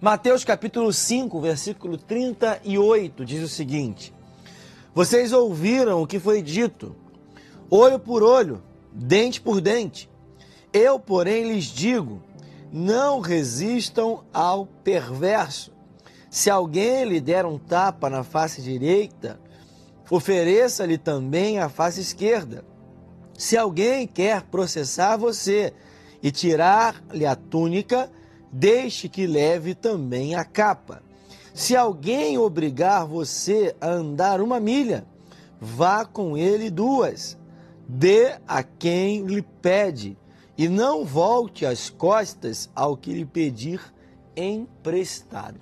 Mateus 0.00 0.46
capítulo 0.46 0.90
5, 0.90 1.38
versículo 1.42 1.98
38 1.98 3.22
diz 3.22 3.44
o 3.44 3.48
seguinte: 3.48 4.14
Vocês 4.94 5.30
ouviram 5.30 6.00
o 6.00 6.06
que 6.06 6.18
foi 6.18 6.40
dito, 6.40 6.96
olho 7.68 7.98
por 7.98 8.22
olho, 8.22 8.62
dente 8.90 9.42
por 9.42 9.60
dente. 9.60 10.08
Eu, 10.72 10.98
porém, 10.98 11.52
lhes 11.52 11.64
digo: 11.66 12.22
não 12.72 13.20
resistam 13.20 14.24
ao 14.32 14.64
perverso. 14.64 15.70
Se 16.30 16.48
alguém 16.48 17.04
lhe 17.04 17.20
der 17.20 17.44
um 17.44 17.58
tapa 17.58 18.08
na 18.08 18.24
face 18.24 18.62
direita, 18.62 19.38
ofereça-lhe 20.10 20.96
também 20.96 21.58
a 21.58 21.68
face 21.68 22.00
esquerda. 22.00 22.64
Se 23.36 23.54
alguém 23.54 24.06
quer 24.06 24.44
processar 24.44 25.18
você 25.18 25.74
e 26.22 26.30
tirar-lhe 26.30 27.26
a 27.26 27.36
túnica, 27.36 28.10
deixe 28.52 29.08
que 29.08 29.26
leve 29.26 29.74
também 29.74 30.34
a 30.34 30.44
capa. 30.44 31.02
Se 31.54 31.76
alguém 31.76 32.38
obrigar 32.38 33.06
você 33.06 33.74
a 33.80 33.88
andar 33.88 34.40
uma 34.40 34.60
milha, 34.60 35.04
vá 35.60 36.04
com 36.04 36.36
ele 36.36 36.70
duas. 36.70 37.36
Dê 37.88 38.36
a 38.46 38.62
quem 38.62 39.24
lhe 39.26 39.42
pede, 39.42 40.16
e 40.56 40.68
não 40.68 41.04
volte 41.04 41.66
as 41.66 41.90
costas 41.90 42.70
ao 42.74 42.96
que 42.96 43.12
lhe 43.12 43.24
pedir 43.24 43.80
emprestado. 44.36 45.58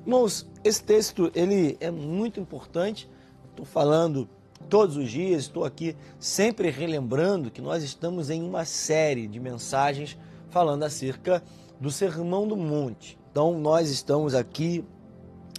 Irmãos, 0.00 0.46
esse 0.62 0.82
texto 0.82 1.30
ele 1.34 1.76
é 1.80 1.90
muito 1.90 2.38
importante. 2.38 3.10
Estou 3.50 3.66
falando 3.66 4.28
todos 4.68 4.96
os 4.96 5.10
dias, 5.10 5.42
estou 5.42 5.64
aqui 5.64 5.96
sempre 6.18 6.70
relembrando 6.70 7.50
que 7.50 7.60
nós 7.60 7.82
estamos 7.82 8.30
em 8.30 8.42
uma 8.42 8.64
série 8.64 9.26
de 9.26 9.38
mensagens 9.40 10.16
falando 10.48 10.84
acerca 10.84 11.42
do 11.80 11.90
Sermão 11.90 12.46
do 12.46 12.56
Monte. 12.56 13.18
Então, 13.30 13.58
nós 13.58 13.90
estamos 13.90 14.34
aqui 14.34 14.84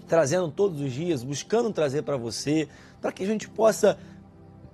trazendo 0.08 0.50
todos 0.50 0.82
os 0.82 0.92
dias, 0.92 1.24
buscando 1.24 1.72
trazer 1.72 2.02
para 2.02 2.18
você, 2.18 2.68
para 3.02 3.12
que 3.12 3.24
a 3.24 3.28
gente 3.28 3.50
possa 3.50 3.98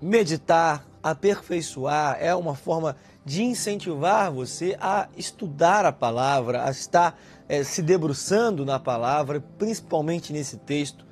meditar, 0.01 0.85
aperfeiçoar, 1.01 2.17
é 2.19 2.33
uma 2.35 2.55
forma 2.55 2.95
de 3.25 3.43
incentivar 3.43 4.31
você 4.31 4.77
a 4.79 5.07
estudar 5.17 5.85
a 5.85 5.91
palavra, 5.91 6.65
a 6.65 6.71
estar 6.71 7.17
é, 7.47 7.63
se 7.63 7.81
debruçando 7.81 8.65
na 8.65 8.79
palavra, 8.79 9.43
principalmente 9.57 10.31
nesse 10.33 10.57
texto 10.57 11.05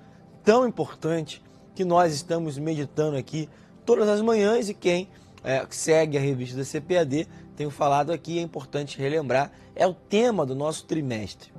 tão 0.44 0.68
importante 0.68 1.42
que 1.74 1.86
nós 1.86 2.14
estamos 2.14 2.58
meditando 2.58 3.16
aqui 3.18 3.50
todas 3.86 4.08
as 4.10 4.22
manhãs 4.22 4.70
e 4.70 4.74
quem 4.74 5.08
é, 5.44 5.66
segue 5.70 6.18
a 6.18 6.22
revista 6.22 6.58
da 6.58 6.66
CPAD, 6.66 7.28
tenho 7.62 7.70
falado 7.70 8.12
aqui, 8.12 8.40
é 8.40 8.42
importante 8.42 8.98
relembrar, 8.98 9.52
é 9.76 9.86
o 9.86 9.94
tema 9.94 10.48
do 10.48 10.56
nosso 10.56 10.84
trimestre. 10.86 11.54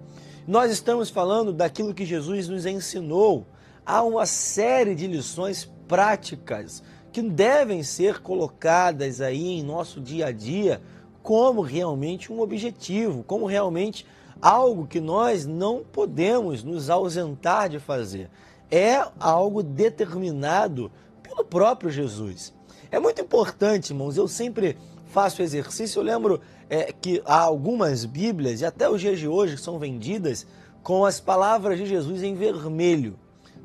Nós 0.49 0.73
estamos 0.73 1.11
falando 1.11 1.53
daquilo 1.53 1.95
que 1.95 2.05
Jesus 2.05 2.49
nos 2.49 2.67
ensinou. 2.67 3.47
Há 3.87 4.03
uma 4.03 4.27
série 4.27 4.97
de 4.97 5.07
lições 5.07 5.71
práticas 5.87 6.83
que 7.13 7.23
devem 7.23 7.85
ser 7.85 8.21
colocadas 8.21 9.21
aí 9.21 9.61
em 9.61 9.63
nosso 9.63 10.01
dia 10.01 10.27
a 10.27 10.33
dia 10.33 10.83
como 11.23 11.63
realmente 11.63 12.33
um 12.33 12.41
objetivo, 12.41 13.23
como 13.23 13.47
realmente 13.47 14.05
algo 14.41 14.89
que 14.89 15.01
nós 15.01 15.47
não 15.47 15.85
podemos 15.85 16.65
nos 16.65 16.91
ausentar 16.91 17.69
de 17.69 17.79
fazer. 17.79 18.29
É 18.69 19.07
algo 19.21 19.63
determinado 19.63 20.91
pelo 21.23 21.45
próprio 21.45 21.93
Jesus. 21.93 22.53
É 22.91 22.99
muito 22.99 23.23
importante, 23.23 23.91
irmãos, 23.91 24.17
eu 24.17 24.27
sempre 24.27 24.77
faço 25.13 25.43
exercício, 25.43 26.01
eu 26.01 26.03
lembro 26.03 26.41
é, 26.71 26.91
que 26.91 27.23
há 27.27 27.39
algumas 27.39 28.07
Bíblias, 28.07 28.63
e 28.63 28.65
até 28.65 28.89
os 28.89 28.99
dias 28.99 29.19
de 29.19 29.29
hoje, 29.29 29.57
que 29.57 29.61
são 29.61 29.79
vendidas 29.79 30.47
com 30.83 31.05
as 31.05 31.21
palavras 31.21 31.79
de 31.79 31.85
Jesus 31.85 32.23
em 32.23 32.35
vermelho. 32.35 33.19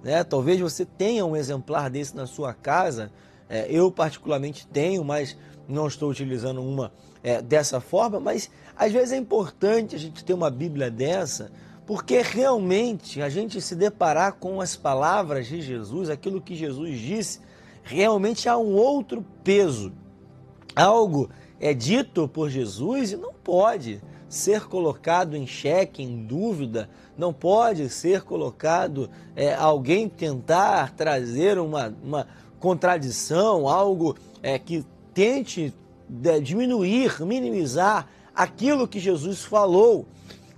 Né? 0.03 0.23
Talvez 0.25 0.59
você 0.59 0.85
tenha 0.85 1.25
um 1.25 1.37
exemplar 1.37 1.89
desse 1.89 2.13
na 2.13 2.27
sua 2.27 2.53
casa, 2.53 3.09
é, 3.49 3.65
eu 3.69 3.89
particularmente 3.89 4.67
tenho, 4.67 5.05
mas 5.05 5.37
não 5.69 5.87
estou 5.87 6.11
utilizando 6.11 6.61
uma 6.61 6.91
é, 7.23 7.41
dessa 7.41 7.79
forma, 7.79 8.19
mas 8.19 8.51
às 8.75 8.91
vezes 8.91 9.13
é 9.13 9.17
importante 9.17 9.95
a 9.95 9.99
gente 9.99 10.25
ter 10.25 10.33
uma 10.33 10.49
Bíblia 10.49 10.91
dessa, 10.91 11.49
porque 11.85 12.21
realmente 12.21 13.21
a 13.21 13.29
gente 13.29 13.61
se 13.61 13.73
deparar 13.73 14.33
com 14.33 14.59
as 14.59 14.75
palavras 14.75 15.47
de 15.47 15.61
Jesus, 15.61 16.09
aquilo 16.09 16.41
que 16.41 16.55
Jesus 16.55 16.99
disse, 16.99 17.39
realmente 17.83 18.49
há 18.49 18.57
um 18.57 18.75
outro 18.75 19.25
peso 19.45 19.93
algo 20.77 21.29
é 21.59 21.73
dito 21.73 22.27
por 22.27 22.49
Jesus 22.49 23.11
e 23.11 23.17
não 23.17 23.33
pode 23.33 24.01
ser 24.29 24.67
colocado 24.67 25.35
em 25.35 25.47
xeque, 25.47 26.03
em 26.03 26.23
dúvida, 26.25 26.89
não 27.17 27.33
pode 27.33 27.89
ser 27.89 28.21
colocado 28.21 29.09
é, 29.35 29.55
alguém 29.55 30.07
tentar 30.07 30.93
trazer 30.93 31.57
uma, 31.57 31.95
uma 32.03 32.27
contradição, 32.59 33.67
algo 33.67 34.15
é, 34.43 34.59
que 34.59 34.85
tente 35.13 35.73
é, 36.25 36.39
diminuir, 36.39 37.21
minimizar 37.21 38.07
aquilo 38.35 38.87
que 38.87 38.99
Jesus 38.99 39.43
falou. 39.43 40.05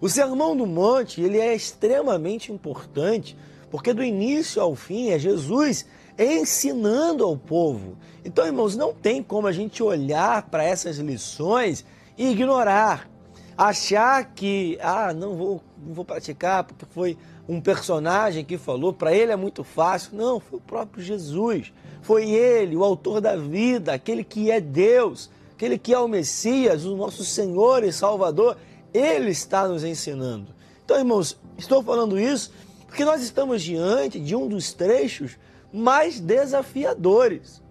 O 0.02 0.10
Sermão 0.10 0.56
do 0.56 0.66
Monte 0.66 1.22
ele 1.22 1.40
é 1.40 1.56
extremamente 1.56 2.52
importante, 2.52 3.38
porque 3.70 3.94
do 3.94 4.04
início 4.04 4.62
ao 4.62 4.76
fim 4.76 5.10
é 5.10 5.20
Jesus 5.20 5.86
ensinando 6.20 7.24
ao 7.24 7.38
povo. 7.38 7.98
Então, 8.26 8.46
irmãos, 8.46 8.76
não 8.76 8.94
tem 8.94 9.24
como 9.24 9.48
a 9.48 9.52
gente 9.52 9.82
olhar 9.82 10.44
para 10.50 10.64
essas 10.64 10.98
lições 10.98 11.86
e 12.18 12.32
ignorar, 12.32 13.10
achar 13.58 14.34
que, 14.34 14.78
ah, 14.82 15.14
não 15.14 15.38
vou, 15.38 15.64
não 15.82 15.94
vou 15.94 16.04
praticar 16.04 16.66
porque 16.66 16.86
foi 16.86 17.18
um 17.48 17.62
personagem 17.62 18.44
que 18.44 18.58
falou, 18.58 18.94
para 18.94 19.14
ele 19.14 19.32
é 19.32 19.36
muito 19.36 19.64
fácil. 19.64 20.16
Não, 20.16 20.40
foi 20.40 20.60
o 20.60 20.62
próprio 20.62 21.04
Jesus. 21.04 21.74
Foi 22.02 22.30
ele, 22.30 22.76
o 22.76 22.84
autor 22.84 23.22
da 23.22 23.36
vida, 23.36 23.94
aquele 23.94 24.24
que 24.24 24.52
é 24.52 24.60
Deus, 24.60 25.30
aquele 25.54 25.78
que 25.78 25.94
é 25.94 26.00
o 26.00 26.08
Messias, 26.08 26.86
o 26.86 26.96
nosso 26.96 27.24
Senhor 27.24 27.84
e 27.84 27.92
Salvador. 27.92 28.58
Ele 28.94 29.32
está 29.32 29.68
nos 29.68 29.84
ensinando. 29.84 30.54
Então, 30.84 30.98
irmãos, 30.98 31.40
estou 31.58 31.82
falando 31.82 32.20
isso 32.20 32.52
porque 32.88 33.06
nós 33.06 33.22
estamos 33.22 33.62
diante 33.62 34.20
de 34.20 34.36
um 34.36 34.48
dos 34.48 34.74
trechos 34.74 35.38
mais 35.72 36.20
desafiadores. 36.20 37.62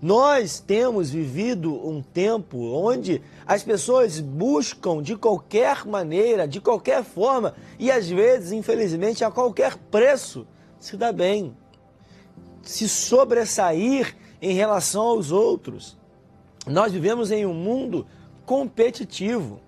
Nós 0.00 0.58
temos 0.58 1.10
vivido 1.10 1.74
um 1.86 2.02
tempo 2.02 2.58
onde 2.58 3.22
as 3.46 3.62
pessoas 3.62 4.18
buscam 4.18 5.00
de 5.00 5.16
qualquer 5.16 5.86
maneira, 5.86 6.48
de 6.48 6.60
qualquer 6.60 7.04
forma 7.04 7.54
e 7.78 7.88
às 7.88 8.08
vezes, 8.08 8.50
infelizmente, 8.50 9.24
a 9.24 9.30
qualquer 9.30 9.76
preço 9.76 10.44
se 10.80 10.96
dá 10.96 11.12
bem, 11.12 11.56
se 12.62 12.88
sobressair 12.88 14.16
em 14.40 14.54
relação 14.54 15.02
aos 15.02 15.30
outros. 15.30 15.96
Nós 16.66 16.92
vivemos 16.92 17.30
em 17.30 17.46
um 17.46 17.54
mundo 17.54 18.04
competitivo. 18.44 19.60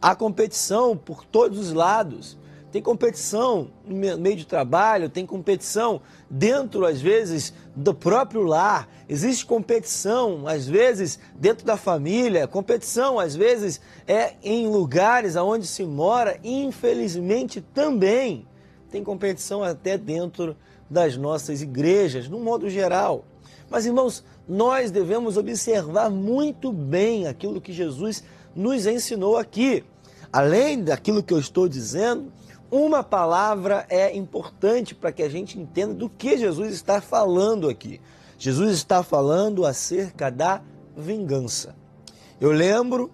Há 0.00 0.14
competição 0.14 0.94
por 0.94 1.24
todos 1.24 1.58
os 1.58 1.72
lados 1.72 2.38
tem 2.70 2.80
competição 2.80 3.70
no 3.84 3.96
meio 4.18 4.36
de 4.36 4.46
trabalho, 4.46 5.08
tem 5.08 5.26
competição 5.26 6.00
dentro, 6.28 6.86
às 6.86 7.00
vezes, 7.00 7.52
do 7.74 7.92
próprio 7.92 8.42
lar, 8.42 8.88
existe 9.08 9.44
competição, 9.44 10.46
às 10.46 10.68
vezes, 10.68 11.18
dentro 11.34 11.66
da 11.66 11.76
família, 11.76 12.46
competição, 12.46 13.18
às 13.18 13.34
vezes, 13.34 13.80
é 14.06 14.34
em 14.42 14.68
lugares 14.68 15.34
onde 15.34 15.66
se 15.66 15.84
mora, 15.84 16.38
infelizmente 16.44 17.60
também 17.60 18.46
tem 18.90 19.04
competição 19.04 19.62
até 19.62 19.96
dentro 19.96 20.56
das 20.88 21.16
nossas 21.16 21.62
igrejas, 21.62 22.28
no 22.28 22.40
modo 22.40 22.68
geral. 22.68 23.24
Mas, 23.70 23.86
irmãos, 23.86 24.24
nós 24.48 24.90
devemos 24.90 25.36
observar 25.36 26.10
muito 26.10 26.72
bem 26.72 27.28
aquilo 27.28 27.60
que 27.60 27.72
Jesus 27.72 28.24
nos 28.54 28.86
ensinou 28.86 29.36
aqui. 29.36 29.84
Além 30.32 30.82
daquilo 30.82 31.22
que 31.22 31.32
eu 31.32 31.38
estou 31.38 31.68
dizendo, 31.68 32.32
uma 32.70 33.02
palavra 33.02 33.84
é 33.88 34.16
importante 34.16 34.94
para 34.94 35.10
que 35.10 35.22
a 35.22 35.28
gente 35.28 35.58
entenda 35.58 35.92
do 35.92 36.08
que 36.08 36.38
Jesus 36.38 36.72
está 36.72 37.00
falando 37.00 37.68
aqui. 37.68 38.00
Jesus 38.38 38.72
está 38.72 39.02
falando 39.02 39.66
acerca 39.66 40.30
da 40.30 40.62
vingança. 40.96 41.74
Eu 42.40 42.52
lembro, 42.52 43.10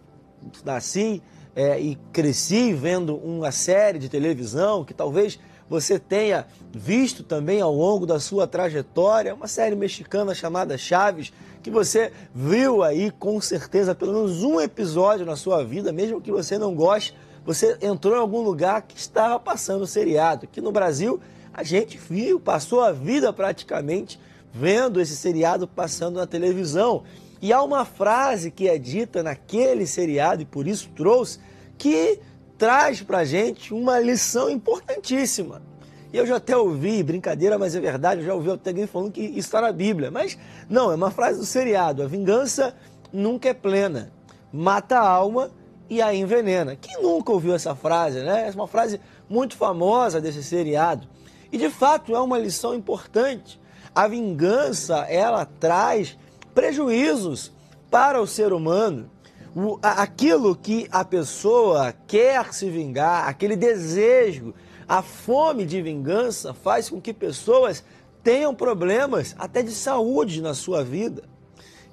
nasci 0.64 1.22
é, 1.54 1.80
e 1.80 1.96
cresci 2.12 2.72
vendo 2.72 3.16
uma 3.16 3.50
série 3.50 3.98
de 3.98 4.08
televisão 4.08 4.84
que 4.84 4.94
talvez 4.94 5.38
você 5.68 5.98
tenha 5.98 6.46
visto 6.72 7.24
também 7.24 7.60
ao 7.60 7.74
longo 7.74 8.06
da 8.06 8.20
sua 8.20 8.46
trajetória, 8.46 9.34
uma 9.34 9.48
série 9.48 9.74
mexicana 9.74 10.34
chamada 10.34 10.78
Chaves, 10.78 11.32
que 11.62 11.70
você 11.70 12.12
viu 12.32 12.84
aí 12.84 13.10
com 13.10 13.40
certeza 13.40 13.94
pelo 13.94 14.12
menos 14.12 14.44
um 14.44 14.60
episódio 14.60 15.26
na 15.26 15.34
sua 15.34 15.64
vida, 15.64 15.92
mesmo 15.92 16.20
que 16.20 16.30
você 16.30 16.56
não 16.56 16.74
goste 16.74 17.16
você 17.46 17.78
entrou 17.80 18.16
em 18.16 18.18
algum 18.18 18.40
lugar 18.40 18.82
que 18.82 18.98
estava 18.98 19.38
passando 19.38 19.86
seriado. 19.86 20.46
Aqui 20.46 20.60
no 20.60 20.72
Brasil, 20.72 21.20
a 21.54 21.62
gente 21.62 21.96
viu, 21.96 22.40
passou 22.40 22.80
a 22.80 22.90
vida 22.90 23.32
praticamente 23.32 24.18
vendo 24.52 25.00
esse 25.00 25.14
seriado 25.14 25.68
passando 25.68 26.16
na 26.16 26.26
televisão. 26.26 27.04
E 27.40 27.52
há 27.52 27.62
uma 27.62 27.84
frase 27.84 28.50
que 28.50 28.68
é 28.68 28.76
dita 28.76 29.22
naquele 29.22 29.86
seriado, 29.86 30.42
e 30.42 30.44
por 30.44 30.66
isso 30.66 30.90
trouxe, 30.96 31.38
que 31.78 32.18
traz 32.58 33.00
para 33.00 33.18
a 33.18 33.24
gente 33.24 33.72
uma 33.72 34.00
lição 34.00 34.50
importantíssima. 34.50 35.62
E 36.12 36.16
eu 36.16 36.26
já 36.26 36.36
até 36.36 36.56
ouvi, 36.56 37.00
brincadeira, 37.02 37.58
mas 37.58 37.76
é 37.76 37.80
verdade, 37.80 38.22
eu 38.22 38.26
já 38.26 38.34
ouvi 38.34 38.50
até 38.50 38.70
alguém 38.70 38.86
falando 38.88 39.12
que 39.12 39.20
isso 39.20 39.38
está 39.38 39.60
na 39.60 39.70
Bíblia. 39.70 40.10
Mas 40.10 40.36
não, 40.68 40.90
é 40.90 40.96
uma 40.96 41.10
frase 41.12 41.38
do 41.38 41.46
seriado: 41.46 42.02
a 42.02 42.06
vingança 42.06 42.74
nunca 43.12 43.50
é 43.50 43.54
plena, 43.54 44.10
mata 44.52 44.98
a 44.98 45.06
alma 45.06 45.50
e 45.88 46.02
a 46.02 46.14
envenena. 46.14 46.76
Quem 46.76 47.02
nunca 47.02 47.32
ouviu 47.32 47.54
essa 47.54 47.74
frase, 47.74 48.20
né? 48.20 48.48
É 48.48 48.50
uma 48.52 48.68
frase 48.68 49.00
muito 49.28 49.56
famosa 49.56 50.20
desse 50.20 50.42
seriado. 50.42 51.06
E 51.50 51.58
de 51.58 51.70
fato 51.70 52.14
é 52.14 52.20
uma 52.20 52.38
lição 52.38 52.74
importante. 52.74 53.60
A 53.94 54.08
vingança, 54.08 54.98
ela 55.08 55.44
traz 55.44 56.18
prejuízos 56.54 57.52
para 57.90 58.20
o 58.20 58.26
ser 58.26 58.52
humano. 58.52 59.10
O, 59.54 59.78
aquilo 59.80 60.54
que 60.54 60.86
a 60.90 61.04
pessoa 61.04 61.94
quer 62.06 62.52
se 62.52 62.68
vingar, 62.68 63.26
aquele 63.26 63.56
desejo, 63.56 64.52
a 64.86 65.02
fome 65.02 65.64
de 65.64 65.80
vingança 65.80 66.52
faz 66.52 66.90
com 66.90 67.00
que 67.00 67.12
pessoas 67.12 67.82
tenham 68.22 68.54
problemas 68.54 69.34
até 69.38 69.62
de 69.62 69.70
saúde 69.70 70.42
na 70.42 70.52
sua 70.52 70.84
vida. 70.84 71.22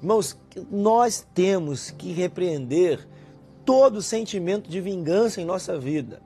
Irmãos, 0.02 0.36
nós 0.70 1.26
temos 1.32 1.90
que 1.90 2.12
repreender 2.12 3.08
todo 3.64 4.02
sentimento 4.02 4.68
de 4.68 4.80
vingança 4.80 5.40
em 5.40 5.44
nossa 5.44 5.78
vida. 5.78 6.22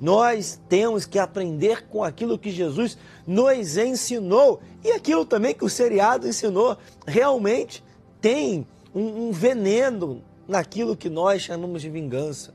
Nós 0.00 0.60
temos 0.68 1.04
que 1.06 1.18
aprender 1.18 1.86
com 1.88 2.04
aquilo 2.04 2.38
que 2.38 2.50
Jesus 2.50 2.96
nos 3.26 3.76
ensinou 3.76 4.60
e 4.84 4.92
aquilo 4.92 5.24
também 5.24 5.54
que 5.54 5.64
o 5.64 5.68
seriado 5.68 6.28
ensinou. 6.28 6.76
Realmente 7.06 7.82
tem 8.20 8.66
um, 8.94 9.28
um 9.28 9.32
veneno 9.32 10.22
naquilo 10.46 10.96
que 10.96 11.10
nós 11.10 11.42
chamamos 11.42 11.82
de 11.82 11.90
vingança. 11.90 12.54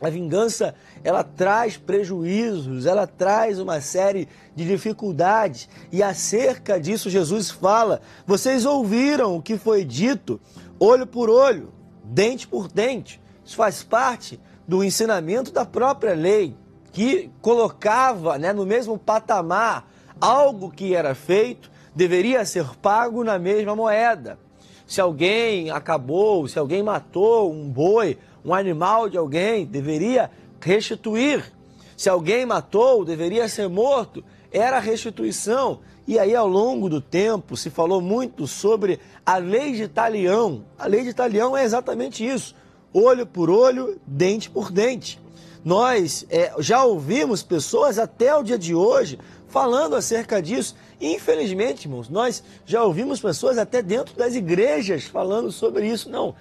A 0.00 0.10
vingança, 0.10 0.74
ela 1.04 1.22
traz 1.22 1.76
prejuízos, 1.76 2.86
ela 2.86 3.06
traz 3.06 3.60
uma 3.60 3.80
série 3.80 4.26
de 4.52 4.66
dificuldades. 4.66 5.68
E 5.92 6.02
acerca 6.02 6.80
disso, 6.80 7.08
Jesus 7.08 7.50
fala: 7.50 8.00
vocês 8.26 8.64
ouviram 8.66 9.36
o 9.36 9.42
que 9.42 9.56
foi 9.56 9.84
dito, 9.84 10.40
olho 10.80 11.06
por 11.06 11.30
olho, 11.30 11.72
dente 12.02 12.48
por 12.48 12.66
dente. 12.66 13.21
Isso 13.44 13.56
faz 13.56 13.82
parte 13.82 14.40
do 14.66 14.82
ensinamento 14.82 15.52
da 15.52 15.64
própria 15.64 16.14
lei, 16.14 16.56
que 16.92 17.30
colocava 17.40 18.38
né, 18.38 18.52
no 18.52 18.66
mesmo 18.66 18.98
patamar 18.98 19.90
algo 20.20 20.70
que 20.70 20.94
era 20.94 21.14
feito 21.14 21.70
deveria 21.94 22.44
ser 22.44 22.64
pago 22.80 23.24
na 23.24 23.38
mesma 23.38 23.74
moeda. 23.74 24.38
Se 24.86 25.00
alguém 25.00 25.70
acabou, 25.70 26.46
se 26.48 26.58
alguém 26.58 26.82
matou 26.82 27.52
um 27.52 27.68
boi, 27.68 28.18
um 28.44 28.54
animal 28.54 29.08
de 29.08 29.16
alguém, 29.16 29.64
deveria 29.64 30.30
restituir. 30.60 31.52
Se 31.96 32.08
alguém 32.08 32.44
matou, 32.44 33.04
deveria 33.04 33.48
ser 33.48 33.68
morto. 33.68 34.24
Era 34.50 34.78
restituição. 34.78 35.80
E 36.06 36.18
aí, 36.18 36.34
ao 36.34 36.48
longo 36.48 36.88
do 36.88 37.00
tempo, 37.00 37.56
se 37.56 37.70
falou 37.70 38.00
muito 38.00 38.46
sobre 38.46 38.98
a 39.24 39.36
lei 39.36 39.72
de 39.72 39.88
talião. 39.88 40.64
A 40.78 40.86
lei 40.86 41.04
de 41.04 41.14
talião 41.14 41.56
é 41.56 41.64
exatamente 41.64 42.26
isso: 42.26 42.54
olho 42.92 43.26
por 43.26 43.50
olho, 43.50 44.00
dente 44.06 44.50
por 44.50 44.70
dente. 44.70 45.20
Nós 45.64 46.26
é, 46.28 46.52
já 46.58 46.84
ouvimos 46.84 47.42
pessoas 47.42 47.98
até 47.98 48.34
o 48.36 48.42
dia 48.42 48.58
de 48.58 48.74
hoje 48.74 49.18
falando 49.48 49.94
acerca 49.94 50.40
disso. 50.42 50.74
Infelizmente, 51.00 51.86
irmãos, 51.86 52.08
nós 52.08 52.42
já 52.64 52.82
ouvimos 52.82 53.20
pessoas 53.20 53.58
até 53.58 53.82
dentro 53.82 54.16
das 54.16 54.34
igrejas 54.34 55.04
falando 55.04 55.52
sobre 55.52 55.86
isso. 55.86 56.10
Não, 56.10 56.34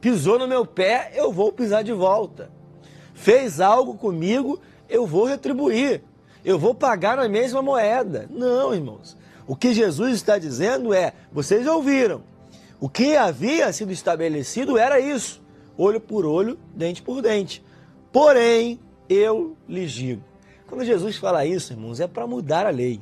pisou 0.00 0.38
no 0.38 0.46
meu 0.46 0.64
pé, 0.64 1.12
eu 1.14 1.32
vou 1.32 1.50
pisar 1.50 1.82
de 1.82 1.92
volta. 1.92 2.50
Fez 3.14 3.60
algo 3.60 3.94
comigo, 3.94 4.60
eu 4.88 5.06
vou 5.06 5.24
retribuir. 5.24 6.02
Eu 6.44 6.58
vou 6.58 6.74
pagar 6.74 7.16
na 7.16 7.28
mesma 7.28 7.60
moeda. 7.60 8.28
Não, 8.30 8.72
irmãos. 8.72 9.16
O 9.46 9.56
que 9.56 9.74
Jesus 9.74 10.14
está 10.14 10.38
dizendo 10.38 10.94
é: 10.94 11.12
vocês 11.32 11.66
ouviram. 11.66 12.22
O 12.78 12.88
que 12.88 13.16
havia 13.16 13.72
sido 13.72 13.90
estabelecido 13.90 14.78
era 14.78 15.00
isso: 15.00 15.42
olho 15.78 16.00
por 16.00 16.26
olho, 16.26 16.58
dente 16.74 17.00
por 17.00 17.22
dente. 17.22 17.64
Porém, 18.12 18.78
eu 19.08 19.56
lhes 19.68 19.92
digo. 19.92 20.22
Quando 20.66 20.84
Jesus 20.84 21.16
fala 21.16 21.46
isso, 21.46 21.72
irmãos, 21.72 22.00
é 22.00 22.06
para 22.06 22.26
mudar 22.26 22.66
a 22.66 22.70
lei. 22.70 23.00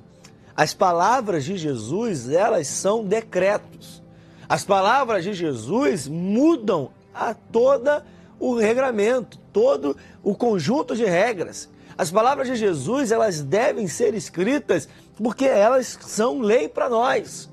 As 0.57 0.73
palavras 0.73 1.45
de 1.45 1.57
Jesus, 1.57 2.29
elas 2.29 2.67
são 2.69 3.05
decretos. 3.05 4.03
As 4.49 4.65
palavras 4.65 5.25
de 5.25 5.35
Jesus 5.35 6.07
mudam 6.07 6.91
a 7.13 7.35
toda 7.35 8.05
o 8.39 8.55
regramento, 8.55 9.39
todo 9.53 9.97
o 10.23 10.35
conjunto 10.35 10.95
de 10.95 11.05
regras. 11.05 11.69
As 11.99 12.11
palavras 12.11 12.47
de 12.47 12.57
Jesus, 12.57 13.11
elas 13.11 13.41
devem 13.41 13.89
ser 13.89 14.15
escritas 14.15 14.89
porque 15.17 15.47
elas 15.47 15.99
são 16.03 16.41
lei 16.41 16.69
para 16.69 16.89
nós. 16.89 17.49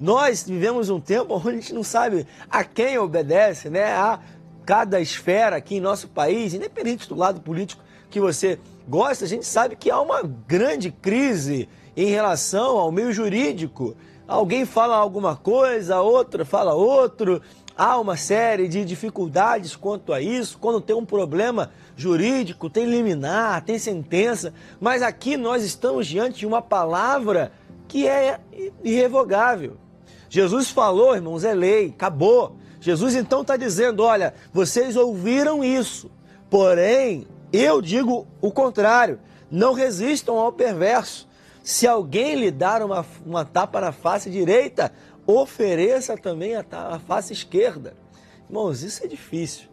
Nós 0.00 0.42
vivemos 0.42 0.90
um 0.90 1.00
tempo 1.00 1.34
onde 1.34 1.48
a 1.48 1.52
gente 1.52 1.74
não 1.74 1.82
sabe 1.82 2.26
a 2.50 2.64
quem 2.64 2.98
obedece, 2.98 3.70
né? 3.70 3.84
A 3.84 4.18
cada 4.66 5.00
esfera 5.00 5.56
aqui 5.56 5.76
em 5.76 5.80
nosso 5.80 6.08
país, 6.08 6.52
independente 6.52 7.08
do 7.08 7.14
lado 7.14 7.40
político 7.40 7.82
que 8.10 8.20
você 8.20 8.58
gosta, 8.86 9.24
a 9.24 9.28
gente 9.28 9.46
sabe 9.46 9.76
que 9.76 9.90
há 9.90 10.00
uma 10.00 10.22
grande 10.22 10.90
crise 10.90 11.68
em 11.96 12.10
relação 12.10 12.76
ao 12.76 12.92
meio 12.92 13.12
jurídico 13.12 13.96
alguém 14.26 14.64
fala 14.64 14.96
alguma 14.96 15.36
coisa, 15.36 16.00
outra 16.00 16.44
fala 16.44 16.74
outro. 16.74 17.40
Há 17.76 17.98
uma 17.98 18.16
série 18.16 18.68
de 18.68 18.84
dificuldades 18.84 19.76
quanto 19.76 20.12
a 20.12 20.20
isso. 20.20 20.58
Quando 20.58 20.80
tem 20.80 20.96
um 20.96 21.04
problema 21.04 21.70
jurídico, 21.94 22.70
tem 22.70 22.86
liminar, 22.86 23.62
tem 23.64 23.78
sentença. 23.78 24.52
Mas 24.80 25.02
aqui 25.02 25.36
nós 25.36 25.62
estamos 25.62 26.06
diante 26.06 26.38
de 26.38 26.46
uma 26.46 26.62
palavra 26.62 27.52
que 27.86 28.08
é 28.08 28.40
irrevogável. 28.82 29.76
Jesus 30.28 30.70
falou, 30.70 31.14
irmãos, 31.14 31.44
é 31.44 31.52
lei, 31.54 31.88
acabou. 31.88 32.56
Jesus 32.80 33.14
então 33.14 33.42
está 33.42 33.56
dizendo: 33.56 34.02
olha, 34.02 34.34
vocês 34.52 34.96
ouviram 34.96 35.64
isso, 35.64 36.10
porém 36.50 37.26
eu 37.52 37.80
digo 37.80 38.26
o 38.40 38.50
contrário. 38.50 39.20
Não 39.50 39.72
resistam 39.72 40.38
ao 40.38 40.52
perverso. 40.52 41.28
Se 41.62 41.86
alguém 41.86 42.34
lhe 42.34 42.50
dar 42.50 42.82
uma, 42.82 43.04
uma 43.24 43.44
tapa 43.44 43.80
na 43.80 43.92
face 43.92 44.30
direita, 44.30 44.92
ofereça 45.26 46.16
também 46.16 46.54
a, 46.54 46.64
a 46.70 46.98
face 46.98 47.32
esquerda. 47.32 47.96
Irmãos, 48.48 48.82
isso 48.82 49.04
é 49.04 49.08
difícil. 49.08 49.68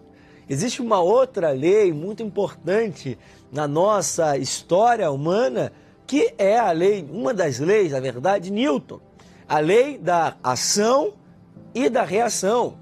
Existe 0.50 0.82
uma 0.82 1.00
outra 1.00 1.51
lei 1.51 1.94
muito 1.94 2.22
importante 2.22 3.18
na 3.51 3.68
nossa 3.68 4.38
história 4.38 5.10
humana, 5.10 5.72
que 6.06 6.34
é 6.38 6.58
a 6.58 6.72
lei, 6.72 7.08
uma 7.10 7.34
das 7.34 7.60
leis, 7.60 7.92
na 7.92 8.00
verdade, 8.00 8.51
Newton, 8.51 9.00
a 9.48 9.60
lei 9.60 9.98
da 9.98 10.36
ação 10.44 11.13
e 11.74 11.89
da 11.89 12.04
reação. 12.04 12.78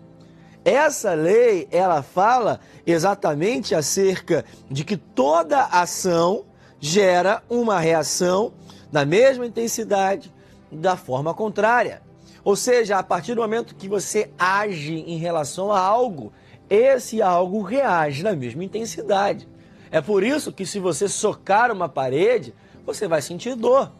Essa 0.63 1.13
lei, 1.13 1.67
ela 1.71 2.03
fala 2.03 2.59
exatamente 2.85 3.73
acerca 3.73 4.45
de 4.69 4.83
que 4.83 4.95
toda 4.95 5.63
ação 5.65 6.45
gera 6.79 7.41
uma 7.49 7.79
reação 7.79 8.53
na 8.91 9.03
mesma 9.05 9.45
intensidade, 9.45 10.31
da 10.71 10.95
forma 10.95 11.33
contrária. 11.33 12.01
Ou 12.43 12.55
seja, 12.55 12.97
a 12.97 13.03
partir 13.03 13.35
do 13.35 13.41
momento 13.41 13.75
que 13.75 13.89
você 13.89 14.31
age 14.37 14.93
em 14.95 15.17
relação 15.17 15.71
a 15.71 15.79
algo, 15.79 16.31
esse 16.69 17.21
algo 17.21 17.61
reage 17.61 18.23
na 18.23 18.33
mesma 18.33 18.63
intensidade. 18.63 19.47
É 19.91 19.99
por 19.99 20.23
isso 20.23 20.51
que 20.51 20.65
se 20.65 20.79
você 20.79 21.07
socar 21.07 21.71
uma 21.71 21.89
parede, 21.89 22.53
você 22.85 23.07
vai 23.07 23.21
sentir 23.21 23.55
dor. 23.55 23.91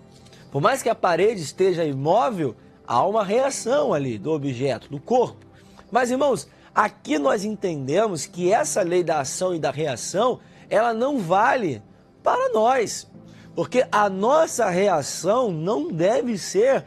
Por 0.52 0.62
mais 0.62 0.82
que 0.82 0.90
a 0.90 0.96
parede 0.96 1.42
esteja 1.42 1.84
imóvel, 1.84 2.56
há 2.88 3.06
uma 3.06 3.24
reação 3.24 3.94
ali 3.94 4.18
do 4.18 4.32
objeto, 4.32 4.90
do 4.90 5.00
corpo. 5.00 5.51
Mas 5.92 6.10
irmãos, 6.10 6.48
aqui 6.74 7.20
nós 7.20 7.44
entendemos 7.44 8.26
que 8.26 8.52
essa 8.52 8.82
lei 8.82 9.04
da 9.04 9.20
ação 9.20 9.54
e 9.54 9.60
da 9.60 9.72
reação, 9.72 10.40
ela 10.70 10.94
não 10.94 11.20
vale 11.20 11.84
para 12.24 12.50
nós. 12.54 13.08
Porque 13.54 13.86
a 13.92 14.10
nossa 14.10 14.70
reação 14.70 15.52
não 15.52 15.90
deve 15.90 16.38
ser 16.38 16.86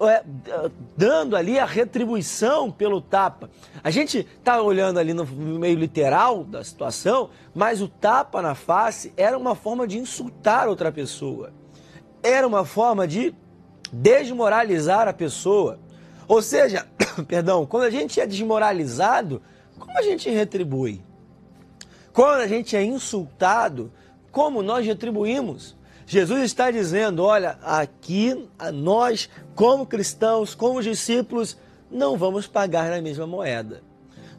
é, 0.00 0.22
dando 0.96 1.36
ali 1.36 1.58
a 1.58 1.64
retribuição 1.64 2.70
pelo 2.70 3.00
tapa. 3.00 3.50
A 3.82 3.90
gente 3.90 4.26
está 4.38 4.60
olhando 4.60 4.98
ali 4.98 5.12
no 5.12 5.24
meio 5.26 5.78
literal 5.78 6.44
da 6.44 6.62
situação, 6.62 7.30
mas 7.54 7.80
o 7.80 7.88
tapa 7.88 8.40
na 8.40 8.54
face 8.54 9.12
era 9.16 9.36
uma 9.36 9.54
forma 9.54 9.86
de 9.86 9.98
insultar 9.98 10.68
outra 10.68 10.92
pessoa. 10.92 11.52
Era 12.22 12.46
uma 12.46 12.64
forma 12.64 13.06
de 13.06 13.34
desmoralizar 13.92 15.08
a 15.08 15.12
pessoa. 15.12 15.78
Ou 16.26 16.40
seja, 16.40 16.86
perdão, 17.26 17.66
quando 17.66 17.84
a 17.84 17.90
gente 17.90 18.20
é 18.20 18.26
desmoralizado, 18.26 19.40
como 19.78 19.96
a 19.98 20.02
gente 20.02 20.28
retribui? 20.30 21.02
Quando 22.12 22.40
a 22.40 22.46
gente 22.46 22.76
é 22.76 22.82
insultado, 22.82 23.92
como 24.30 24.62
nós 24.62 24.86
retribuímos? 24.86 25.76
Jesus 26.06 26.42
está 26.42 26.70
dizendo: 26.70 27.22
olha, 27.24 27.58
aqui 27.62 28.48
nós, 28.72 29.28
como 29.54 29.86
cristãos, 29.86 30.54
como 30.54 30.82
discípulos, 30.82 31.56
não 31.90 32.16
vamos 32.16 32.46
pagar 32.46 32.90
na 32.90 33.00
mesma 33.00 33.26
moeda. 33.26 33.82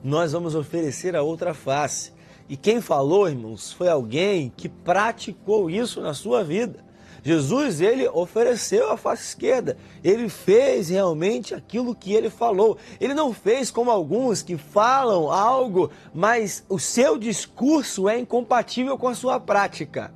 Nós 0.04 0.32
vamos 0.32 0.56
oferecer 0.56 1.16
a 1.16 1.24
outra 1.24 1.54
face. 1.54 2.14
E 2.48 2.56
quem 2.56 2.80
falou, 2.80 3.28
irmãos, 3.28 3.72
foi 3.72 3.90
alguém 3.90 4.54
que 4.56 4.70
praticou 4.70 5.70
isso 5.70 6.00
na 6.00 6.14
sua 6.14 6.44
vida. 6.44 6.86
Jesus, 7.26 7.82
ele 7.82 8.08
ofereceu 8.08 8.92
a 8.92 8.98
face 8.98 9.30
esquerda. 9.30 9.76
Ele 10.04 10.30
fez 10.30 10.90
realmente 10.90 11.56
aquilo 11.56 11.96
que 11.96 12.14
ele 12.14 12.30
falou. 12.30 12.78
Ele 13.02 13.16
não 13.16 13.34
fez 13.34 13.72
como 13.72 13.90
alguns 13.90 14.44
que 14.44 14.56
falam 14.56 15.32
algo, 15.32 15.90
mas 16.14 16.64
o 16.70 16.78
seu 16.78 17.18
discurso 17.18 18.08
é 18.08 18.20
incompatível 18.20 18.96
com 18.96 19.08
a 19.08 19.16
sua 19.16 19.40
prática. 19.40 20.14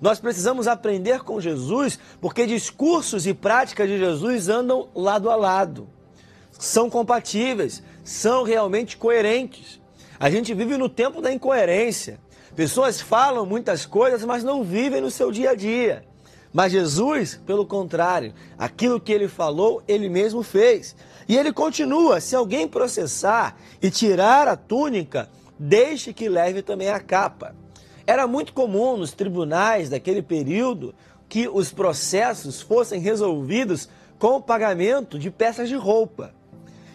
Nós 0.00 0.18
precisamos 0.18 0.66
aprender 0.66 1.20
com 1.24 1.42
Jesus, 1.42 1.98
porque 2.22 2.46
discursos 2.46 3.26
e 3.26 3.34
práticas 3.34 3.86
de 3.86 3.98
Jesus 3.98 4.48
andam 4.48 4.88
lado 4.94 5.28
a 5.28 5.36
lado. 5.36 5.90
São 6.52 6.88
compatíveis, 6.88 7.82
são 8.02 8.44
realmente 8.44 8.96
coerentes. 8.96 9.78
A 10.18 10.30
gente 10.30 10.54
vive 10.54 10.78
no 10.78 10.88
tempo 10.88 11.20
da 11.20 11.30
incoerência. 11.30 12.18
Pessoas 12.56 12.98
falam 12.98 13.44
muitas 13.44 13.84
coisas, 13.84 14.24
mas 14.24 14.42
não 14.42 14.64
vivem 14.64 15.02
no 15.02 15.10
seu 15.10 15.30
dia 15.30 15.50
a 15.50 15.54
dia. 15.54 16.08
Mas 16.52 16.72
Jesus, 16.72 17.40
pelo 17.46 17.64
contrário, 17.64 18.34
aquilo 18.58 19.00
que 19.00 19.12
ele 19.12 19.28
falou, 19.28 19.82
ele 19.86 20.08
mesmo 20.08 20.42
fez. 20.42 20.96
E 21.28 21.36
ele 21.36 21.52
continua: 21.52 22.20
se 22.20 22.34
alguém 22.34 22.66
processar 22.66 23.56
e 23.80 23.90
tirar 23.90 24.48
a 24.48 24.56
túnica, 24.56 25.28
deixe 25.58 26.12
que 26.12 26.28
leve 26.28 26.62
também 26.62 26.88
a 26.88 26.98
capa. 26.98 27.54
Era 28.06 28.26
muito 28.26 28.52
comum 28.52 28.96
nos 28.96 29.12
tribunais 29.12 29.88
daquele 29.88 30.22
período 30.22 30.94
que 31.28 31.48
os 31.48 31.70
processos 31.72 32.60
fossem 32.60 33.00
resolvidos 33.00 33.88
com 34.18 34.36
o 34.36 34.42
pagamento 34.42 35.18
de 35.18 35.30
peças 35.30 35.68
de 35.68 35.76
roupa. 35.76 36.34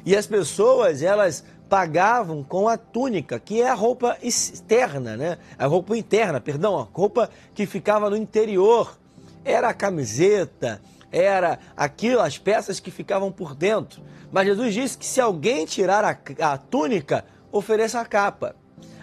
E 0.05 0.15
as 0.15 0.27
pessoas, 0.27 1.01
elas 1.01 1.45
pagavam 1.69 2.43
com 2.43 2.67
a 2.67 2.77
túnica, 2.77 3.39
que 3.39 3.61
é 3.61 3.69
a 3.69 3.73
roupa 3.73 4.17
externa, 4.21 5.15
né? 5.15 5.37
A 5.57 5.65
roupa 5.65 5.97
interna, 5.97 6.41
perdão, 6.41 6.77
a 6.77 6.87
roupa 6.91 7.29
que 7.53 7.65
ficava 7.65 8.09
no 8.09 8.17
interior 8.17 8.99
era 9.45 9.69
a 9.69 9.73
camiseta, 9.73 10.81
era 11.11 11.59
aquilo, 11.77 12.19
as 12.19 12.37
peças 12.37 12.79
que 12.79 12.89
ficavam 12.89 13.31
por 13.31 13.55
dentro. 13.55 14.01
Mas 14.31 14.47
Jesus 14.47 14.73
disse 14.73 14.97
que 14.97 15.05
se 15.05 15.21
alguém 15.21 15.65
tirar 15.65 16.03
a, 16.03 16.17
a 16.51 16.57
túnica, 16.57 17.23
ofereça 17.51 18.01
a 18.01 18.05
capa. 18.05 18.55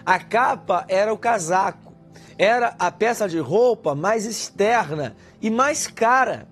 A 0.05 0.19
capa 0.19 0.85
era 0.89 1.13
o 1.13 1.17
casaco, 1.17 1.93
era 2.37 2.75
a 2.77 2.91
peça 2.91 3.27
de 3.27 3.39
roupa 3.39 3.95
mais 3.95 4.25
externa 4.25 5.15
e 5.41 5.49
mais 5.49 5.87
cara. 5.87 6.47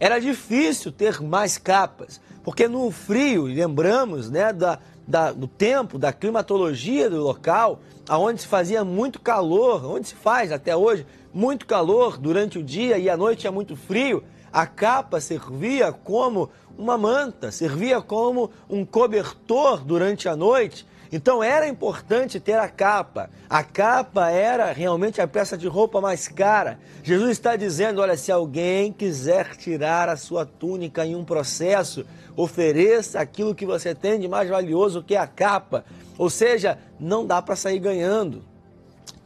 Era 0.00 0.18
difícil 0.18 0.92
ter 0.92 1.20
mais 1.20 1.56
capas, 1.58 2.20
porque 2.44 2.68
no 2.68 2.90
frio, 2.90 3.44
lembramos 3.44 4.28
né, 4.30 4.52
da, 4.52 4.78
da, 5.06 5.32
do 5.32 5.46
tempo, 5.46 5.98
da 5.98 6.12
climatologia 6.12 7.08
do 7.08 7.22
local, 7.22 7.80
aonde 8.08 8.42
se 8.42 8.46
fazia 8.46 8.84
muito 8.84 9.20
calor, 9.20 9.84
onde 9.84 10.08
se 10.08 10.14
faz 10.14 10.52
até 10.52 10.76
hoje 10.76 11.06
muito 11.38 11.66
calor 11.66 12.18
durante 12.18 12.58
o 12.58 12.62
dia 12.64 12.98
e 12.98 13.08
à 13.08 13.16
noite 13.16 13.46
é 13.46 13.50
muito 13.50 13.76
frio, 13.76 14.24
a 14.52 14.66
capa 14.66 15.20
servia 15.20 15.92
como 15.92 16.50
uma 16.76 16.98
manta, 16.98 17.52
servia 17.52 18.02
como 18.02 18.50
um 18.68 18.84
cobertor 18.84 19.84
durante 19.84 20.28
a 20.28 20.34
noite. 20.34 20.84
Então 21.12 21.40
era 21.40 21.68
importante 21.68 22.40
ter 22.40 22.58
a 22.58 22.68
capa. 22.68 23.30
A 23.48 23.62
capa 23.62 24.28
era 24.30 24.72
realmente 24.72 25.20
a 25.20 25.28
peça 25.28 25.56
de 25.56 25.68
roupa 25.68 26.00
mais 26.00 26.26
cara. 26.26 26.80
Jesus 27.04 27.30
está 27.30 27.54
dizendo: 27.54 28.00
olha, 28.00 28.16
se 28.16 28.32
alguém 28.32 28.92
quiser 28.92 29.54
tirar 29.54 30.08
a 30.08 30.16
sua 30.16 30.44
túnica 30.44 31.06
em 31.06 31.14
um 31.14 31.24
processo, 31.24 32.04
ofereça 32.34 33.20
aquilo 33.20 33.54
que 33.54 33.64
você 33.64 33.94
tem 33.94 34.18
de 34.18 34.26
mais 34.26 34.50
valioso 34.50 35.04
que 35.04 35.14
a 35.14 35.26
capa. 35.26 35.84
Ou 36.18 36.28
seja, 36.28 36.76
não 36.98 37.24
dá 37.24 37.40
para 37.40 37.54
sair 37.54 37.78
ganhando. 37.78 38.42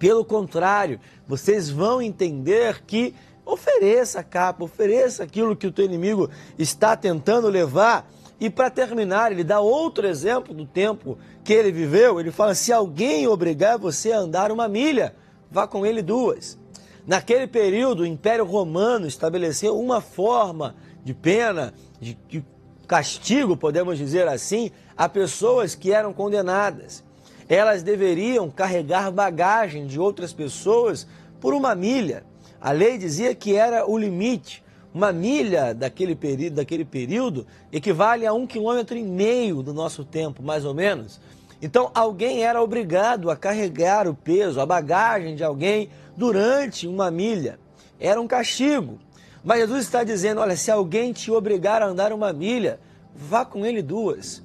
Pelo 0.03 0.25
contrário, 0.25 0.99
vocês 1.29 1.71
vão 1.71 2.03
entender 2.03 2.83
que 2.85 3.15
ofereça 3.47 4.19
a 4.19 4.25
capa, 4.25 4.65
ofereça 4.65 5.23
aquilo 5.23 5.55
que 5.55 5.65
o 5.65 5.71
teu 5.71 5.85
inimigo 5.85 6.29
está 6.59 6.97
tentando 6.97 7.49
levar. 7.49 8.11
E 8.41 8.51
para 8.51 8.69
terminar, 8.69 9.31
ele 9.31 9.45
dá 9.45 9.61
outro 9.61 10.05
exemplo 10.05 10.53
do 10.53 10.67
tempo 10.67 11.17
que 11.45 11.53
ele 11.53 11.71
viveu. 11.71 12.19
Ele 12.19 12.33
fala: 12.33 12.53
se 12.53 12.73
alguém 12.73 13.29
obrigar 13.29 13.79
você 13.79 14.11
a 14.11 14.19
andar 14.19 14.51
uma 14.51 14.67
milha, 14.67 15.15
vá 15.49 15.69
com 15.69 15.87
ele 15.87 16.03
duas. 16.03 16.59
Naquele 17.07 17.47
período, 17.47 18.01
o 18.01 18.07
Império 18.07 18.45
Romano 18.45 19.07
estabeleceu 19.07 19.79
uma 19.79 20.01
forma 20.01 20.75
de 21.05 21.15
pena, 21.15 21.73
de 22.01 22.45
castigo, 22.89 23.57
podemos 23.57 23.99
dizer 23.99 24.27
assim, 24.27 24.73
a 24.97 25.09
pessoas 25.09 25.77
que 25.77 25.93
eram 25.93 26.13
condenadas 26.13 27.05
elas 27.49 27.83
deveriam 27.83 28.51
carregar 28.51 29.11
bagagem 29.11 29.87
de 29.87 29.99
outras 29.99 30.33
pessoas 30.33 31.07
por 31.41 31.55
uma 31.55 31.75
milha. 31.75 32.25
A 32.61 32.71
lei 32.71 32.97
dizia 32.97 33.35
que 33.35 33.55
era 33.55 33.87
o 33.89 33.99
limite. 33.99 34.63
Uma 34.95 35.11
milha 35.11 35.75
daquele, 35.75 36.15
peri 36.15 36.51
daquele 36.51 36.85
período 36.85 37.47
equivale 37.73 38.27
a 38.27 38.33
um 38.33 38.47
quilômetro 38.47 38.97
e 38.97 39.03
meio 39.03 39.63
do 39.63 39.73
nosso 39.73 40.05
tempo, 40.05 40.43
mais 40.43 40.65
ou 40.65 40.75
menos. 40.75 41.19
Então, 41.63 41.91
alguém 41.95 42.43
era 42.45 42.63
obrigado 42.63 43.31
a 43.31 43.37
carregar 43.37 44.07
o 44.07 44.15
peso, 44.15 44.61
a 44.61 44.67
bagagem 44.67 45.35
de 45.35 45.43
alguém 45.43 45.89
durante 46.17 46.87
uma 46.87 47.11
milha. 47.11 47.59
Era 47.99 48.21
um 48.21 48.27
castigo. 48.27 48.99
Mas 49.43 49.61
Jesus 49.61 49.85
está 49.85 50.05
dizendo: 50.05 50.41
olha, 50.41 50.57
se 50.57 50.71
alguém 50.71 51.13
te 51.13 51.31
obrigar 51.31 51.81
a 51.81 51.87
andar 51.87 52.13
uma 52.13 52.33
milha, 52.33 52.79
vá 53.15 53.45
com 53.45 53.65
ele 53.65 53.81
duas. 53.81 54.43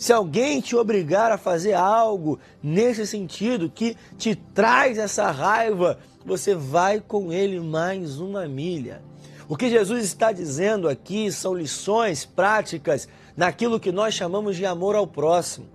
Se 0.00 0.14
alguém 0.14 0.62
te 0.62 0.74
obrigar 0.74 1.30
a 1.30 1.36
fazer 1.36 1.74
algo 1.74 2.38
nesse 2.62 3.06
sentido 3.06 3.68
que 3.68 3.94
te 4.16 4.34
traz 4.34 4.96
essa 4.96 5.30
raiva, 5.30 5.98
você 6.24 6.54
vai 6.54 7.00
com 7.00 7.30
ele 7.30 7.60
mais 7.60 8.18
uma 8.18 8.48
milha. 8.48 9.02
O 9.46 9.58
que 9.58 9.68
Jesus 9.68 10.02
está 10.06 10.32
dizendo 10.32 10.88
aqui 10.88 11.30
são 11.30 11.52
lições 11.52 12.24
práticas 12.24 13.06
naquilo 13.36 13.78
que 13.78 13.92
nós 13.92 14.14
chamamos 14.14 14.56
de 14.56 14.64
amor 14.64 14.96
ao 14.96 15.06
próximo. 15.06 15.66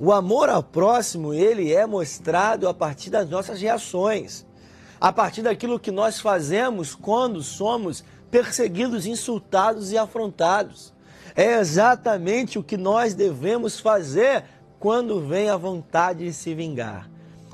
O 0.00 0.14
amor 0.14 0.48
ao 0.48 0.62
próximo, 0.62 1.34
ele 1.34 1.70
é 1.70 1.84
mostrado 1.84 2.66
a 2.66 2.72
partir 2.72 3.10
das 3.10 3.28
nossas 3.28 3.60
reações, 3.60 4.46
a 4.98 5.12
partir 5.12 5.42
daquilo 5.42 5.78
que 5.78 5.90
nós 5.90 6.18
fazemos 6.18 6.94
quando 6.94 7.42
somos 7.42 8.02
perseguidos, 8.30 9.04
insultados 9.04 9.92
e 9.92 9.98
afrontados. 9.98 10.96
É 11.38 11.60
exatamente 11.60 12.58
o 12.58 12.64
que 12.64 12.76
nós 12.76 13.14
devemos 13.14 13.78
fazer 13.78 14.42
quando 14.80 15.20
vem 15.20 15.48
a 15.48 15.56
vontade 15.56 16.24
de 16.24 16.32
se 16.32 16.52
vingar. 16.52 17.08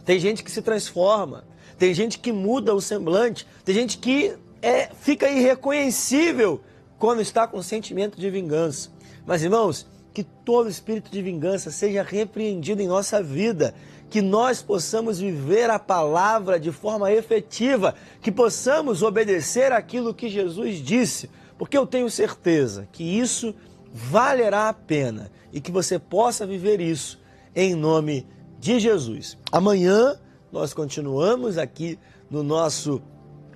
Tem 0.06 0.18
gente 0.18 0.42
que 0.42 0.50
se 0.50 0.62
transforma, 0.62 1.44
tem 1.78 1.92
gente 1.92 2.18
que 2.18 2.32
muda 2.32 2.74
o 2.74 2.80
semblante, 2.80 3.46
tem 3.62 3.74
gente 3.74 3.98
que 3.98 4.38
é, 4.62 4.88
fica 5.02 5.28
irreconhecível 5.28 6.62
quando 6.98 7.20
está 7.20 7.46
com 7.46 7.60
sentimento 7.60 8.18
de 8.18 8.30
vingança. 8.30 8.88
Mas, 9.26 9.42
irmãos, 9.42 9.86
que 10.14 10.24
todo 10.24 10.70
espírito 10.70 11.10
de 11.10 11.20
vingança 11.20 11.70
seja 11.70 12.02
repreendido 12.02 12.80
em 12.80 12.88
nossa 12.88 13.22
vida, 13.22 13.74
que 14.08 14.22
nós 14.22 14.62
possamos 14.62 15.18
viver 15.18 15.68
a 15.68 15.78
palavra 15.78 16.58
de 16.58 16.72
forma 16.72 17.12
efetiva, 17.12 17.94
que 18.22 18.32
possamos 18.32 19.02
obedecer 19.02 19.72
aquilo 19.72 20.14
que 20.14 20.30
Jesus 20.30 20.78
disse, 20.78 21.28
porque 21.58 21.76
eu 21.76 21.86
tenho 21.86 22.08
certeza 22.08 22.88
que 22.90 23.04
isso 23.04 23.54
valerá 23.96 24.68
a 24.68 24.74
pena 24.74 25.30
e 25.52 25.60
que 25.60 25.70
você 25.70 26.00
possa 26.00 26.44
viver 26.44 26.80
isso 26.80 27.20
em 27.54 27.76
nome 27.76 28.26
de 28.58 28.80
Jesus. 28.80 29.38
Amanhã 29.52 30.18
nós 30.50 30.74
continuamos 30.74 31.56
aqui 31.56 31.96
no 32.28 32.42
nosso 32.42 33.00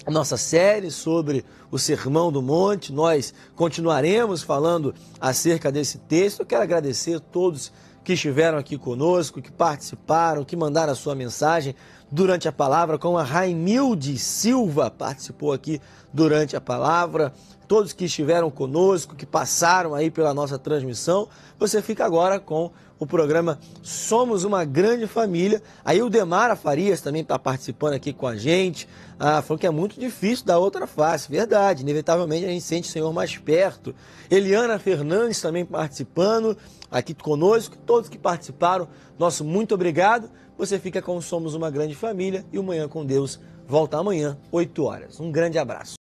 nossa 0.06 0.38
série 0.38 0.90
sobre 0.90 1.44
o 1.70 1.78
Sermão 1.78 2.32
do 2.32 2.40
Monte. 2.40 2.92
Nós 2.92 3.34
continuaremos 3.54 4.42
falando 4.42 4.94
acerca 5.20 5.70
desse 5.70 5.98
texto. 5.98 6.40
Eu 6.40 6.46
quero 6.46 6.62
agradecer 6.62 7.16
a 7.16 7.20
todos 7.20 7.70
que 8.08 8.14
estiveram 8.14 8.56
aqui 8.56 8.78
conosco, 8.78 9.42
que 9.42 9.52
participaram, 9.52 10.42
que 10.42 10.56
mandaram 10.56 10.94
a 10.94 10.96
sua 10.96 11.14
mensagem 11.14 11.74
durante 12.10 12.48
a 12.48 12.52
palavra, 12.52 12.96
como 12.96 13.18
a 13.18 13.22
Raimilde 13.22 14.16
Silva 14.16 14.90
participou 14.90 15.52
aqui 15.52 15.78
durante 16.10 16.56
a 16.56 16.60
palavra, 16.60 17.34
todos 17.66 17.92
que 17.92 18.06
estiveram 18.06 18.50
conosco, 18.50 19.14
que 19.14 19.26
passaram 19.26 19.94
aí 19.94 20.10
pela 20.10 20.32
nossa 20.32 20.58
transmissão. 20.58 21.28
Você 21.58 21.82
fica 21.82 22.02
agora 22.02 22.40
com 22.40 22.70
o 22.98 23.06
programa 23.06 23.58
Somos 23.82 24.44
uma 24.44 24.64
Grande 24.64 25.06
Família. 25.06 25.62
Aí 25.84 26.02
o 26.02 26.10
Demara 26.10 26.56
Farias 26.56 27.00
também 27.00 27.22
está 27.22 27.38
participando 27.38 27.94
aqui 27.94 28.12
com 28.12 28.26
a 28.26 28.36
gente. 28.36 28.88
Ah, 29.18 29.42
falou 29.42 29.58
que 29.58 29.66
é 29.66 29.70
muito 29.70 29.98
difícil 29.98 30.44
dar 30.44 30.58
outra 30.58 30.86
face. 30.86 31.30
Verdade, 31.30 31.82
inevitavelmente 31.82 32.44
a 32.44 32.48
gente 32.48 32.64
sente 32.64 32.88
o 32.88 32.92
Senhor 32.92 33.12
mais 33.12 33.36
perto. 33.36 33.94
Eliana 34.30 34.78
Fernandes 34.78 35.40
também 35.40 35.64
participando 35.64 36.56
aqui 36.90 37.14
conosco. 37.14 37.76
Todos 37.86 38.08
que 38.08 38.18
participaram, 38.18 38.88
nosso 39.18 39.44
muito 39.44 39.74
obrigado. 39.74 40.30
Você 40.56 40.78
fica 40.78 41.00
com 41.00 41.20
Somos 41.20 41.54
uma 41.54 41.70
Grande 41.70 41.94
Família 41.94 42.44
e 42.52 42.58
o 42.58 42.62
Manhã 42.62 42.88
com 42.88 43.04
Deus 43.04 43.38
volta 43.66 43.98
amanhã, 43.98 44.36
8 44.50 44.82
horas. 44.82 45.20
Um 45.20 45.30
grande 45.30 45.58
abraço. 45.58 45.97